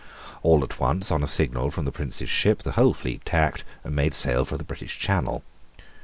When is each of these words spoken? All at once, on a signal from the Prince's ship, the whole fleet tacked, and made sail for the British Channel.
All 0.41 0.63
at 0.63 0.79
once, 0.79 1.11
on 1.11 1.21
a 1.21 1.27
signal 1.27 1.69
from 1.69 1.85
the 1.85 1.91
Prince's 1.91 2.27
ship, 2.31 2.63
the 2.63 2.71
whole 2.71 2.95
fleet 2.95 3.23
tacked, 3.23 3.63
and 3.83 3.95
made 3.95 4.15
sail 4.15 4.45
for 4.45 4.57
the 4.57 4.63
British 4.63 4.97
Channel. 4.97 5.43